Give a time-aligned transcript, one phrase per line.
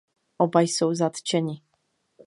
[0.39, 1.61] Oba jsou zatčeni.